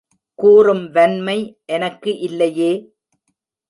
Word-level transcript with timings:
கூறும் 0.39 0.91
வன்மை 0.91 1.37
எனக்கு 1.65 2.17
இல்லையே! 2.19 2.71